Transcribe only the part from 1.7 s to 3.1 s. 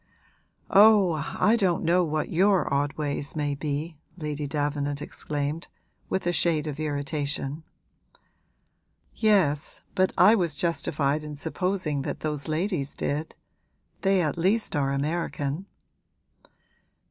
know what your odd